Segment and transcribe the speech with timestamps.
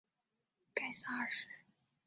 [0.73, 1.47] 盖萨二世。